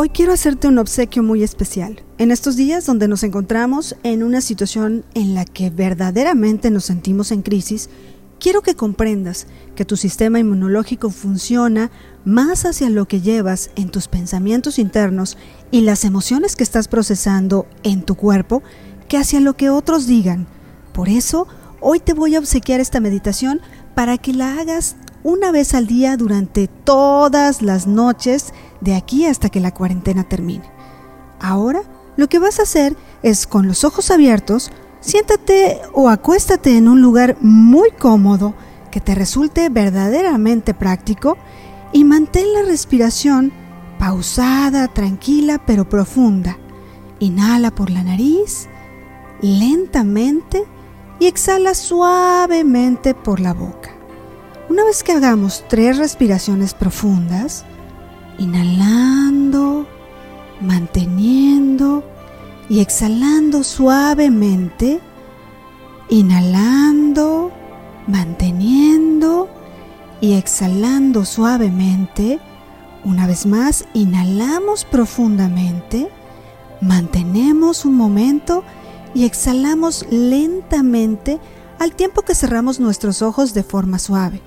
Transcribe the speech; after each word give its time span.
Hoy 0.00 0.10
quiero 0.10 0.32
hacerte 0.32 0.68
un 0.68 0.78
obsequio 0.78 1.24
muy 1.24 1.42
especial. 1.42 2.04
En 2.18 2.30
estos 2.30 2.54
días 2.54 2.86
donde 2.86 3.08
nos 3.08 3.24
encontramos 3.24 3.96
en 4.04 4.22
una 4.22 4.40
situación 4.40 5.04
en 5.14 5.34
la 5.34 5.44
que 5.44 5.70
verdaderamente 5.70 6.70
nos 6.70 6.84
sentimos 6.84 7.32
en 7.32 7.42
crisis, 7.42 7.90
quiero 8.38 8.62
que 8.62 8.76
comprendas 8.76 9.48
que 9.74 9.84
tu 9.84 9.96
sistema 9.96 10.38
inmunológico 10.38 11.10
funciona 11.10 11.90
más 12.24 12.64
hacia 12.64 12.90
lo 12.90 13.08
que 13.08 13.20
llevas 13.20 13.70
en 13.74 13.90
tus 13.90 14.06
pensamientos 14.06 14.78
internos 14.78 15.36
y 15.72 15.80
las 15.80 16.04
emociones 16.04 16.54
que 16.54 16.62
estás 16.62 16.86
procesando 16.86 17.66
en 17.82 18.02
tu 18.02 18.14
cuerpo 18.14 18.62
que 19.08 19.16
hacia 19.16 19.40
lo 19.40 19.56
que 19.56 19.68
otros 19.68 20.06
digan. 20.06 20.46
Por 20.92 21.08
eso, 21.08 21.48
hoy 21.80 21.98
te 21.98 22.12
voy 22.12 22.36
a 22.36 22.38
obsequiar 22.38 22.78
esta 22.78 23.00
meditación 23.00 23.60
para 23.96 24.16
que 24.16 24.32
la 24.32 24.60
hagas 24.60 24.94
una 25.24 25.50
vez 25.50 25.74
al 25.74 25.86
día 25.86 26.16
durante 26.16 26.68
todas 26.68 27.62
las 27.62 27.86
noches 27.86 28.52
de 28.80 28.94
aquí 28.94 29.26
hasta 29.26 29.48
que 29.48 29.60
la 29.60 29.72
cuarentena 29.72 30.24
termine. 30.24 30.64
Ahora, 31.40 31.82
lo 32.16 32.28
que 32.28 32.38
vas 32.38 32.58
a 32.58 32.62
hacer 32.62 32.96
es 33.22 33.46
con 33.46 33.66
los 33.66 33.84
ojos 33.84 34.10
abiertos, 34.10 34.70
siéntate 35.00 35.80
o 35.92 36.08
acuéstate 36.08 36.76
en 36.76 36.88
un 36.88 37.00
lugar 37.00 37.36
muy 37.40 37.90
cómodo 37.92 38.54
que 38.90 39.00
te 39.00 39.14
resulte 39.14 39.68
verdaderamente 39.68 40.74
práctico 40.74 41.36
y 41.92 42.04
mantén 42.04 42.52
la 42.52 42.62
respiración 42.62 43.52
pausada, 43.98 44.88
tranquila 44.88 45.60
pero 45.64 45.88
profunda. 45.88 46.58
Inhala 47.20 47.70
por 47.72 47.90
la 47.90 48.02
nariz, 48.02 48.68
lentamente 49.40 50.64
y 51.20 51.26
exhala 51.26 51.74
suavemente 51.74 53.14
por 53.14 53.40
la 53.40 53.54
boca. 53.54 53.77
Una 54.68 54.84
vez 54.84 55.02
que 55.02 55.12
hagamos 55.12 55.64
tres 55.66 55.96
respiraciones 55.96 56.74
profundas, 56.74 57.64
inhalando, 58.38 59.86
manteniendo 60.60 62.04
y 62.68 62.80
exhalando 62.80 63.64
suavemente, 63.64 65.00
inhalando, 66.10 67.50
manteniendo 68.06 69.48
y 70.20 70.34
exhalando 70.34 71.24
suavemente, 71.24 72.38
una 73.04 73.26
vez 73.26 73.46
más, 73.46 73.86
inhalamos 73.94 74.84
profundamente, 74.84 76.10
mantenemos 76.82 77.86
un 77.86 77.94
momento 77.94 78.64
y 79.14 79.24
exhalamos 79.24 80.04
lentamente 80.10 81.40
al 81.78 81.94
tiempo 81.94 82.20
que 82.20 82.34
cerramos 82.34 82.80
nuestros 82.80 83.22
ojos 83.22 83.54
de 83.54 83.62
forma 83.62 83.98
suave. 83.98 84.42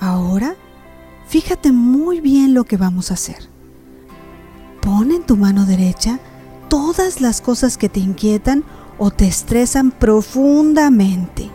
Ahora, 0.00 0.56
fíjate 1.28 1.72
muy 1.72 2.22
bien 2.22 2.54
lo 2.54 2.64
que 2.64 2.78
vamos 2.78 3.10
a 3.10 3.14
hacer. 3.14 3.50
Pon 4.80 5.12
en 5.12 5.22
tu 5.22 5.36
mano 5.36 5.66
derecha 5.66 6.18
todas 6.70 7.20
las 7.20 7.42
cosas 7.42 7.76
que 7.76 7.90
te 7.90 8.00
inquietan 8.00 8.64
o 8.98 9.10
te 9.10 9.28
estresan 9.28 9.90
profundamente. 9.90 11.50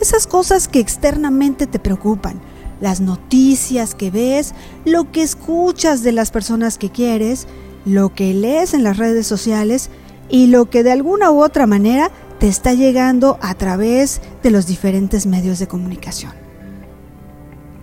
Esas 0.00 0.26
cosas 0.26 0.66
que 0.66 0.80
externamente 0.80 1.68
te 1.68 1.78
preocupan, 1.78 2.40
las 2.80 3.00
noticias 3.00 3.94
que 3.94 4.10
ves, 4.10 4.54
lo 4.84 5.12
que 5.12 5.22
escuchas 5.22 6.02
de 6.02 6.10
las 6.10 6.32
personas 6.32 6.78
que 6.78 6.90
quieres, 6.90 7.46
lo 7.84 8.12
que 8.12 8.34
lees 8.34 8.74
en 8.74 8.82
las 8.82 8.96
redes 8.96 9.28
sociales 9.28 9.88
y 10.28 10.48
lo 10.48 10.68
que 10.68 10.82
de 10.82 10.90
alguna 10.90 11.30
u 11.30 11.40
otra 11.40 11.68
manera 11.68 12.10
te 12.40 12.48
está 12.48 12.74
llegando 12.74 13.38
a 13.40 13.54
través 13.54 14.20
de 14.42 14.50
los 14.50 14.66
diferentes 14.66 15.26
medios 15.26 15.60
de 15.60 15.68
comunicación 15.68 16.43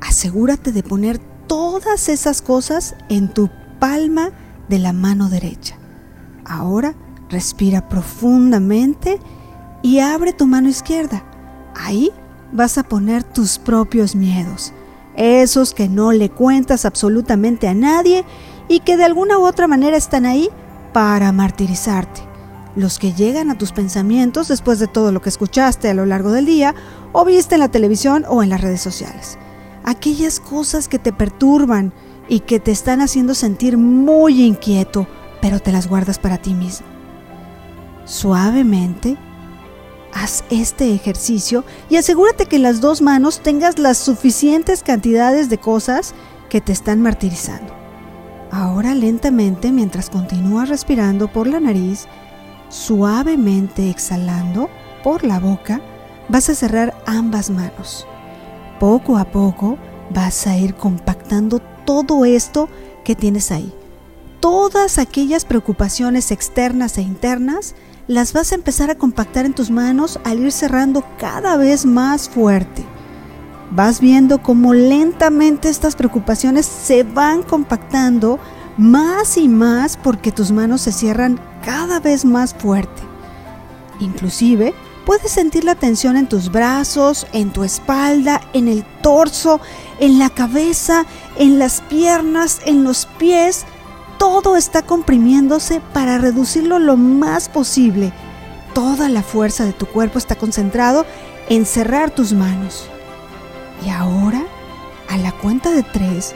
asegúrate 0.01 0.71
de 0.71 0.83
poner 0.83 1.19
todas 1.47 2.09
esas 2.09 2.41
cosas 2.41 2.95
en 3.07 3.33
tu 3.33 3.49
palma 3.79 4.31
de 4.67 4.79
la 4.79 4.93
mano 4.93 5.29
derecha. 5.29 5.75
Ahora 6.43 6.95
respira 7.29 7.87
profundamente 7.87 9.19
y 9.81 9.99
abre 9.99 10.33
tu 10.33 10.47
mano 10.47 10.69
izquierda. 10.69 11.23
Ahí 11.75 12.11
vas 12.51 12.77
a 12.77 12.83
poner 12.83 13.23
tus 13.23 13.59
propios 13.59 14.15
miedos, 14.15 14.73
esos 15.15 15.73
que 15.73 15.87
no 15.87 16.11
le 16.11 16.29
cuentas 16.29 16.83
absolutamente 16.85 17.67
a 17.67 17.73
nadie 17.73 18.25
y 18.67 18.81
que 18.81 18.97
de 18.97 19.05
alguna 19.05 19.37
u 19.37 19.45
otra 19.45 19.67
manera 19.67 19.95
están 19.95 20.25
ahí 20.25 20.49
para 20.93 21.31
martirizarte, 21.31 22.21
los 22.75 22.99
que 22.99 23.13
llegan 23.13 23.49
a 23.49 23.57
tus 23.57 23.71
pensamientos 23.71 24.49
después 24.49 24.79
de 24.79 24.87
todo 24.87 25.11
lo 25.11 25.21
que 25.21 25.29
escuchaste 25.29 25.89
a 25.89 25.93
lo 25.93 26.05
largo 26.05 26.31
del 26.31 26.45
día 26.45 26.75
o 27.13 27.23
viste 27.23 27.55
en 27.55 27.61
la 27.61 27.71
televisión 27.71 28.25
o 28.27 28.43
en 28.43 28.49
las 28.49 28.61
redes 28.61 28.81
sociales 28.81 29.37
aquellas 29.83 30.39
cosas 30.39 30.87
que 30.87 30.99
te 30.99 31.13
perturban 31.13 31.93
y 32.27 32.41
que 32.41 32.59
te 32.59 32.71
están 32.71 33.01
haciendo 33.01 33.33
sentir 33.33 33.77
muy 33.77 34.43
inquieto, 34.43 35.07
pero 35.41 35.59
te 35.59 35.71
las 35.71 35.87
guardas 35.87 36.19
para 36.19 36.37
ti 36.37 36.53
mismo. 36.53 36.87
Suavemente, 38.05 39.17
haz 40.13 40.43
este 40.49 40.93
ejercicio 40.93 41.63
y 41.89 41.97
asegúrate 41.97 42.45
que 42.45 42.57
en 42.57 42.63
las 42.63 42.81
dos 42.81 43.01
manos 43.01 43.41
tengas 43.41 43.79
las 43.79 43.97
suficientes 43.97 44.83
cantidades 44.83 45.49
de 45.49 45.57
cosas 45.57 46.13
que 46.49 46.61
te 46.61 46.71
están 46.71 47.01
martirizando. 47.01 47.73
Ahora 48.51 48.93
lentamente, 48.93 49.71
mientras 49.71 50.09
continúas 50.09 50.67
respirando 50.67 51.29
por 51.29 51.47
la 51.47 51.59
nariz, 51.59 52.07
suavemente 52.69 53.89
exhalando 53.89 54.69
por 55.03 55.23
la 55.23 55.39
boca, 55.39 55.81
vas 56.27 56.49
a 56.49 56.55
cerrar 56.55 57.01
ambas 57.05 57.49
manos 57.49 58.05
poco 58.81 59.15
a 59.19 59.25
poco 59.25 59.77
vas 60.09 60.47
a 60.47 60.57
ir 60.57 60.73
compactando 60.73 61.59
todo 61.85 62.25
esto 62.25 62.67
que 63.03 63.13
tienes 63.13 63.51
ahí. 63.51 63.71
Todas 64.39 64.97
aquellas 64.97 65.45
preocupaciones 65.45 66.31
externas 66.31 66.97
e 66.97 67.03
internas 67.03 67.75
las 68.07 68.33
vas 68.33 68.51
a 68.51 68.55
empezar 68.55 68.89
a 68.89 68.95
compactar 68.95 69.45
en 69.45 69.53
tus 69.53 69.69
manos 69.69 70.19
al 70.23 70.39
ir 70.39 70.51
cerrando 70.51 71.03
cada 71.19 71.57
vez 71.57 71.85
más 71.85 72.27
fuerte. 72.27 72.83
Vas 73.69 74.01
viendo 74.01 74.41
cómo 74.41 74.73
lentamente 74.73 75.69
estas 75.69 75.95
preocupaciones 75.95 76.65
se 76.65 77.03
van 77.03 77.43
compactando 77.43 78.39
más 78.77 79.37
y 79.37 79.47
más 79.47 79.95
porque 79.95 80.31
tus 80.31 80.51
manos 80.51 80.81
se 80.81 80.91
cierran 80.91 81.39
cada 81.63 81.99
vez 81.99 82.25
más 82.25 82.55
fuerte. 82.55 83.03
Inclusive 83.99 84.73
Puedes 85.05 85.31
sentir 85.31 85.63
la 85.63 85.75
tensión 85.75 86.15
en 86.15 86.27
tus 86.27 86.51
brazos, 86.51 87.25
en 87.33 87.51
tu 87.51 87.63
espalda, 87.63 88.41
en 88.53 88.67
el 88.67 88.85
torso, 89.01 89.59
en 89.99 90.19
la 90.19 90.29
cabeza, 90.29 91.05
en 91.37 91.57
las 91.57 91.81
piernas, 91.81 92.59
en 92.65 92.83
los 92.83 93.07
pies. 93.17 93.65
Todo 94.19 94.55
está 94.55 94.83
comprimiéndose 94.83 95.81
para 95.93 96.19
reducirlo 96.19 96.77
lo 96.77 96.97
más 96.97 97.49
posible. 97.49 98.13
Toda 98.75 99.09
la 99.09 99.23
fuerza 99.23 99.65
de 99.65 99.73
tu 99.73 99.87
cuerpo 99.87 100.19
está 100.19 100.35
concentrado 100.35 101.05
en 101.49 101.65
cerrar 101.65 102.11
tus 102.11 102.31
manos. 102.33 102.87
Y 103.83 103.89
ahora, 103.89 104.43
a 105.09 105.17
la 105.17 105.31
cuenta 105.31 105.71
de 105.71 105.81
tres, 105.81 106.35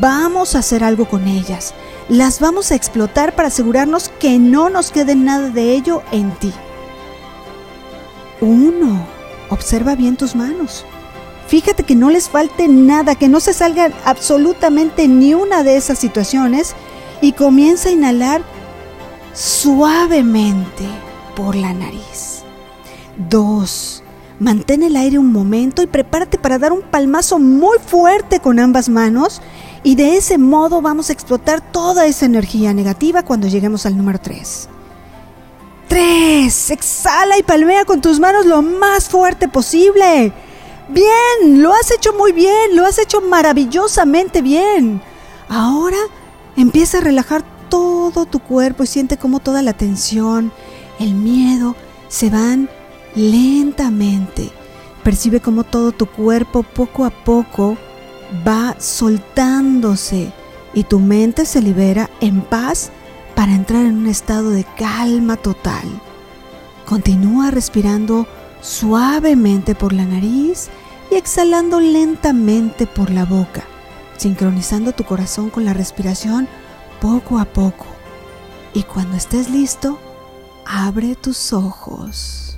vamos 0.00 0.54
a 0.54 0.60
hacer 0.60 0.82
algo 0.82 1.06
con 1.06 1.28
ellas. 1.28 1.74
Las 2.08 2.40
vamos 2.40 2.72
a 2.72 2.74
explotar 2.74 3.36
para 3.36 3.48
asegurarnos 3.48 4.08
que 4.18 4.38
no 4.38 4.70
nos 4.70 4.90
quede 4.90 5.14
nada 5.14 5.50
de 5.50 5.74
ello 5.74 6.02
en 6.10 6.30
ti. 6.38 6.54
Uno, 8.40 9.06
observa 9.50 9.94
bien 9.94 10.16
tus 10.16 10.34
manos. 10.34 10.84
Fíjate 11.48 11.82
que 11.82 11.94
no 11.94 12.10
les 12.10 12.28
falte 12.28 12.68
nada, 12.68 13.14
que 13.14 13.28
no 13.28 13.40
se 13.40 13.54
salga 13.54 13.90
absolutamente 14.04 15.08
ni 15.08 15.34
una 15.34 15.62
de 15.62 15.76
esas 15.76 15.98
situaciones 15.98 16.74
y 17.22 17.32
comienza 17.32 17.88
a 17.88 17.92
inhalar 17.92 18.42
suavemente 19.32 20.84
por 21.34 21.56
la 21.56 21.72
nariz. 21.72 22.42
Dos, 23.30 24.02
mantén 24.38 24.82
el 24.82 24.94
aire 24.96 25.18
un 25.18 25.32
momento 25.32 25.82
y 25.82 25.86
prepárate 25.86 26.38
para 26.38 26.58
dar 26.58 26.72
un 26.72 26.82
palmazo 26.82 27.38
muy 27.38 27.78
fuerte 27.78 28.40
con 28.40 28.58
ambas 28.58 28.88
manos 28.88 29.40
y 29.82 29.94
de 29.94 30.16
ese 30.16 30.38
modo 30.38 30.82
vamos 30.82 31.08
a 31.08 31.12
explotar 31.12 31.60
toda 31.60 32.06
esa 32.06 32.26
energía 32.26 32.74
negativa 32.74 33.24
cuando 33.24 33.48
lleguemos 33.48 33.86
al 33.86 33.96
número 33.96 34.18
tres. 34.20 34.68
Tres. 35.88 36.70
Exhala 36.70 37.38
y 37.38 37.42
palmea 37.42 37.84
con 37.84 38.00
tus 38.00 38.20
manos 38.20 38.46
lo 38.46 38.62
más 38.62 39.08
fuerte 39.08 39.48
posible. 39.48 40.32
Bien, 40.88 41.62
lo 41.62 41.72
has 41.72 41.90
hecho 41.90 42.12
muy 42.12 42.32
bien, 42.32 42.74
lo 42.74 42.86
has 42.86 42.98
hecho 42.98 43.20
maravillosamente 43.20 44.40
bien. 44.42 45.02
Ahora 45.48 45.98
empieza 46.56 46.98
a 46.98 47.02
relajar 47.02 47.42
todo 47.68 48.24
tu 48.26 48.38
cuerpo 48.38 48.84
y 48.84 48.86
siente 48.86 49.18
cómo 49.18 49.40
toda 49.40 49.62
la 49.62 49.74
tensión, 49.74 50.52
el 50.98 51.14
miedo 51.14 51.76
se 52.08 52.30
van 52.30 52.70
lentamente. 53.14 54.50
Percibe 55.02 55.40
cómo 55.40 55.64
todo 55.64 55.92
tu 55.92 56.06
cuerpo 56.06 56.62
poco 56.62 57.04
a 57.04 57.10
poco 57.10 57.76
va 58.46 58.76
soltándose 58.78 60.32
y 60.74 60.84
tu 60.84 60.98
mente 60.98 61.46
se 61.46 61.62
libera 61.62 62.10
en 62.20 62.40
paz 62.40 62.90
para 63.38 63.54
entrar 63.54 63.86
en 63.86 63.98
un 63.98 64.08
estado 64.08 64.50
de 64.50 64.64
calma 64.64 65.36
total. 65.36 65.86
Continúa 66.84 67.52
respirando 67.52 68.26
suavemente 68.60 69.76
por 69.76 69.92
la 69.92 70.04
nariz 70.04 70.70
y 71.08 71.14
exhalando 71.14 71.78
lentamente 71.78 72.88
por 72.88 73.10
la 73.10 73.24
boca, 73.24 73.62
sincronizando 74.16 74.90
tu 74.90 75.04
corazón 75.04 75.50
con 75.50 75.64
la 75.64 75.72
respiración 75.72 76.48
poco 77.00 77.38
a 77.38 77.44
poco. 77.44 77.86
Y 78.74 78.82
cuando 78.82 79.16
estés 79.16 79.48
listo, 79.48 80.00
abre 80.66 81.14
tus 81.14 81.52
ojos. 81.52 82.57